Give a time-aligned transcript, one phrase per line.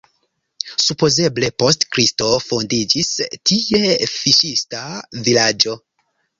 [0.85, 3.13] Supozeble post Kristo fondiĝis
[3.53, 3.85] tie
[4.17, 4.85] fiŝista
[5.31, 5.81] vilaĝo.